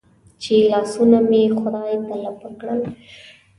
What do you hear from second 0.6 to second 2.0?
لاسونه مې خدای